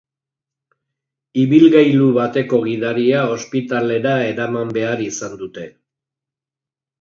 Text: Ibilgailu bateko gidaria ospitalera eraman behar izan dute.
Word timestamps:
Ibilgailu 1.41 2.07
bateko 2.15 2.61
gidaria 2.69 3.19
ospitalera 3.35 4.15
eraman 4.31 4.73
behar 4.79 5.05
izan 5.11 5.39
dute. 5.45 5.69